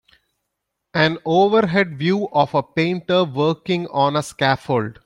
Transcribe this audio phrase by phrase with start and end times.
[0.95, 4.99] an overhead view of a painter working on a scaffold.